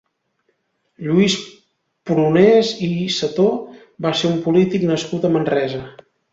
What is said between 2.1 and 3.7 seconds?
Prunés i Sató